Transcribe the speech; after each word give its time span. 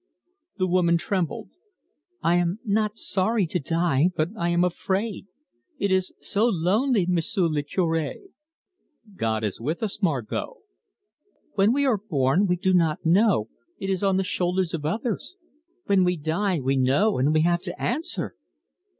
The 0.57 0.65
woman 0.65 0.97
trembled. 0.97 1.51
"I 2.23 2.37
am 2.37 2.57
not 2.65 2.97
sorry 2.97 3.45
to 3.45 3.59
die. 3.59 4.09
But 4.15 4.29
I 4.35 4.49
am 4.49 4.63
afraid; 4.63 5.27
it 5.77 5.91
is 5.91 6.11
so 6.19 6.47
lonely, 6.49 7.05
M'sieu' 7.07 7.47
le 7.47 7.61
Cure." 7.61 8.13
"God 9.15 9.43
is 9.43 9.61
with 9.61 9.83
us, 9.83 10.01
Margot." 10.01 10.57
"When 11.53 11.71
we 11.71 11.85
are 11.85 11.99
born 11.99 12.47
we 12.47 12.55
do 12.55 12.73
not 12.73 13.05
know. 13.05 13.49
It 13.77 13.91
is 13.91 14.01
on 14.01 14.17
the 14.17 14.23
shoulders 14.23 14.73
of 14.73 14.85
others. 14.87 15.35
When 15.85 16.03
we 16.03 16.17
die 16.17 16.59
we 16.59 16.77
know, 16.77 17.19
and 17.19 17.31
we 17.31 17.41
have 17.41 17.61
to 17.61 17.79
answer." 17.79 18.33